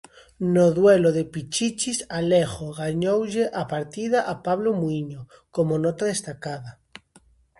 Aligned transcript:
No 0.53 0.61
duelo 0.77 1.09
de 1.17 1.21
pichichis, 1.33 1.99
Alejo 2.19 2.67
ganoulle 2.81 3.45
a 3.61 3.63
partida 3.73 4.19
a 4.31 4.33
Pablo 4.47 4.69
Muíño, 4.81 5.21
como 5.55 5.73
nota 5.83 6.03
destacada. 6.13 6.71